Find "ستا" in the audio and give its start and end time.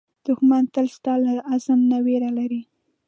0.95-1.13